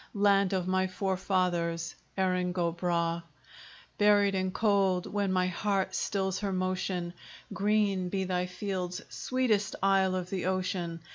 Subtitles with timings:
[0.15, 1.93] Land of my forefathers!
[2.17, 3.21] Erin go bragh!
[3.99, 7.13] Buried and cold, when my heart stills her motion,
[7.53, 11.01] Green be thy fields, sweetest isle of the ocean!